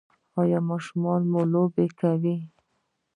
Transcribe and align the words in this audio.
ایا 0.39 0.59
ماشومان 0.69 1.21
مو 1.31 1.41
لوبې 1.51 1.85
کوي؟ 1.99 2.35